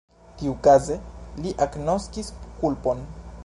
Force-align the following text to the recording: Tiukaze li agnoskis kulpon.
Tiukaze 0.37 0.95
li 1.45 1.53
agnoskis 1.67 2.33
kulpon. 2.63 3.09